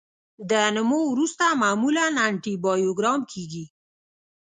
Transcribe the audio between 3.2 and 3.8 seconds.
کیږي.